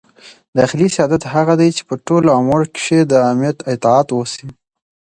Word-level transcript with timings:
داخلي 0.57 0.87
سیادت 0.95 1.23
هغه 1.33 1.53
دئ، 1.59 1.69
چي 1.77 1.83
په 1.89 1.95
ټولو 2.07 2.27
امورو 2.39 2.71
کښي 2.75 2.99
د 3.11 3.13
امیر 3.31 3.55
اطاعت 3.73 4.07
وسي. 4.11 4.45